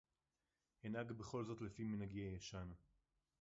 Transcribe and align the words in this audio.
אנהג 0.85 1.11
בכל־זאת 1.11 1.61
לפי 1.61 1.83
מנהגי 1.83 2.19
הישן. 2.21 2.69